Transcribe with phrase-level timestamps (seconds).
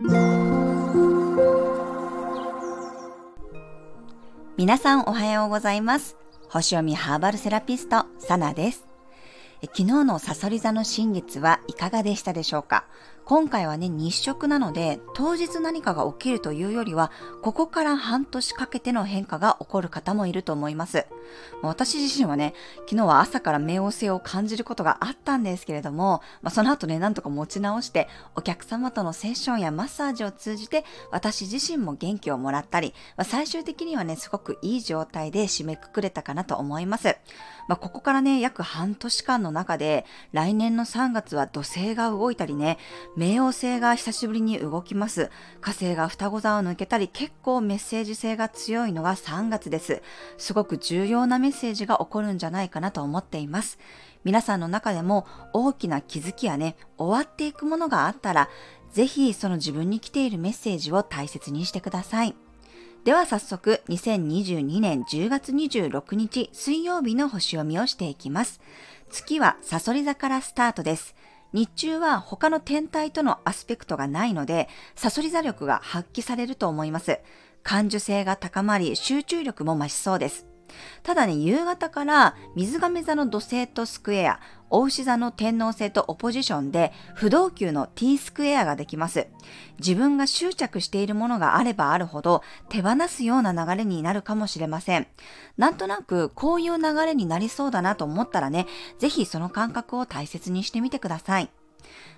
[0.00, 0.12] 皆
[4.78, 6.16] さんおはようございます。
[6.48, 8.86] 星読みハーバルセラピスト、サナです。
[9.60, 12.84] 昨日のサソリ座の新月はいかがでしたでしょうか？
[13.28, 17.12] 今回はね、日食なので、当日何かが起きるというよりは、
[17.42, 21.04] ここから半年かけての変化が起こる方もいると思います。
[21.60, 22.54] 私自身はね、
[22.86, 37.18] 昨日は朝から冥王星を感じることがあったんですけれども、まあ、その後ね、なんとか持ち直して、お客様とのセッションやマッサージを通じて、私自身も元気をもらったり、まあ、最終的にはね、すごくいい状態で締めくくれたかなと思います。
[37.68, 42.78] まあ、ここからね、約半年間の中で、来年の3月は土星が動いたりね、
[43.18, 45.28] 冥王星が久しぶりに動きます。
[45.60, 50.02] 火星が双子座を抜けたり、結構メッセージ性が強いのが3月です。
[50.36, 53.80] すごく重要なメッセージが起こるんじゃないかなと思っています。
[54.22, 58.48] 皆さんの中でも大きな気づきやね、終わっていくものがあったら、
[58.92, 62.36] ぜひその自分に来ているメッセージを大切にしてください。
[63.02, 68.60] では早速、2022年10月26日水曜日の星読みをしていきます。
[69.10, 71.16] 月はサソリ座からスタートです。
[71.52, 77.20] 日中は他の天体とのアスペクトがないので、サソリ座力が発揮されると思います。
[77.62, 80.47] 感受性が高まり、集中力も増しそうです。
[81.02, 89.26] ただね、夕方から水亀座の土星とスクエア、大牛座の天王星とオポジションで不動級の T スクエアができます。
[89.78, 95.06] 自分が執着しているものがあればあるほど手放すような流れになるかもしれません。
[95.56, 98.66] なんとなくこういう流れになりそうだなと思ったらね、
[98.98, 101.50] ぜひその感覚を大切にしてみてください。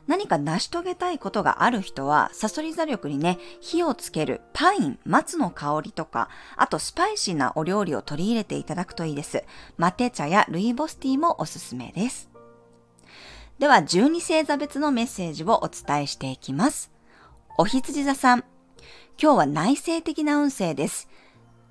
[0.07, 9.45] 何か成し遂げたいことがある人は、サソリ座力にね、火をつけるパイン、松の香りとか、あとスパイシーなお料理を取り入れていただくといいです。
[9.77, 12.31] マテ茶やルイボスティーもおすすめです。
[13.59, 16.91] では、12星座別のメッセージをお伝えしていきます。
[17.59, 18.45] お羊座さん。
[19.23, 21.09] 今日は内省的な運勢です。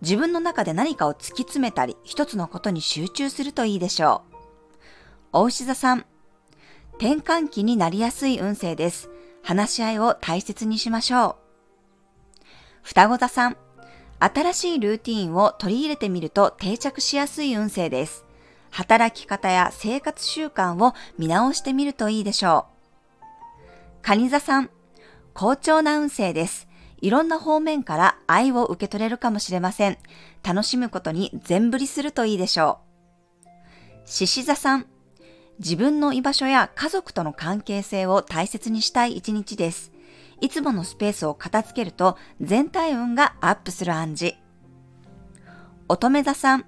[0.01, 4.35] 自分の中で何かを突き詰めたり、一つのことに集中するといいでしょう。
[5.33, 6.05] お牛座さん。
[6.99, 9.09] 転換期になりやすい運勢です。
[9.41, 11.37] 話し合いを大切にしましょ
[12.43, 12.45] う。
[12.83, 13.57] 双子座さん、
[14.19, 18.25] 新しいルーティンを取り入れてみると定着しやすい運勢です。
[18.69, 22.65] 働き方や生活習慣を見直してみるといいでしょ
[23.63, 23.65] う。
[24.01, 24.69] 蟹座さん、
[25.33, 26.67] 好調な運勢です。
[26.99, 29.97] いろんな方面から愛を受け取れるかもしれません。
[30.43, 32.79] 楽しむことに全振りするといいでしょ
[33.45, 33.47] う。
[34.03, 34.85] 獅子座さん、
[35.59, 39.91] 自分の居場所や家族との関係性を大切にしたい一日です。
[40.41, 44.35] いつものスペースを片付けると全体運がアップする暗示。
[45.89, 46.65] 乙女座さん、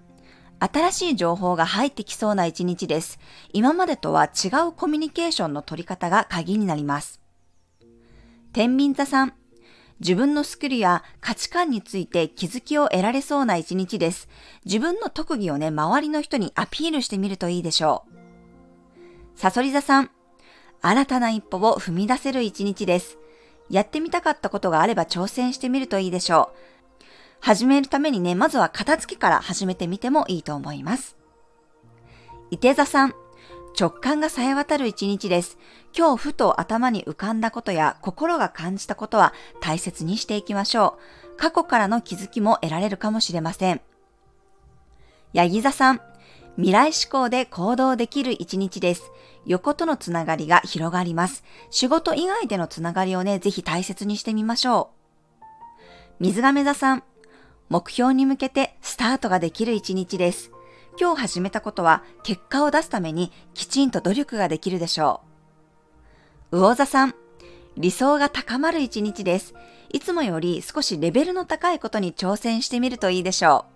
[0.60, 3.20] 新しい情報が入ってきそうな一日です。
[3.54, 7.22] 今までとは違うコミュニケーションの取り方が鍵になります。
[8.52, 9.34] 天秤座さん、
[10.02, 14.28] 自分のスキルや価値観について気づきを得られそうな一日です。
[14.66, 18.21] 自分の特技をね、周りの人にアピールしてみるといいでしょう。
[19.42, 20.12] サソリ座さん、
[20.84, 23.18] 新たな一歩を踏み出せる一日です。
[23.72, 27.06] やってみたかったことがあれば挑戦してみるといいでしょう。
[27.40, 31.18] 始めるためにね、まずは片付けから始めてみてもいいと思います。
[32.52, 33.16] 伊手座さん、
[33.80, 35.58] 直感が冴え渡る一日です。
[35.98, 41.00] 今日ふと頭に浮かんだことや心が感じたことは大切にしていきましょ
[41.34, 41.38] う。
[41.38, 43.82] 過去からの気づきも得られるかもしれません。
[45.34, 46.02] ヤギ座さん、
[46.62, 49.12] 未来志向で行動できる一日です。
[49.48, 51.44] 横とのつながりが広がります。
[51.72, 54.92] 仕事以外でのつながりをね、ぜひ大切にしてみましょ
[55.42, 55.44] う。
[56.20, 57.04] 水亀座さん、
[57.70, 60.52] 目標に向けてスタートができる一日です。
[61.00, 65.22] 今日始めたことは結果を出すためにきちんと努力ができるでしょ
[66.52, 66.58] う。
[66.60, 67.16] 魚座さん、
[67.76, 69.56] 理想が高まる一日です。
[69.90, 73.71] いつもより少しレベルの高いことに挑戦してみるといいでしょう。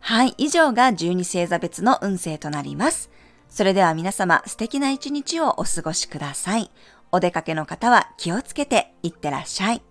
[0.00, 3.10] はい、以上が12星座別の運勢となります。
[3.48, 6.70] それでは皆様素敵な一日をお過ごしください。
[7.12, 9.82] お出かけの方は気をつけていってらっしゃい。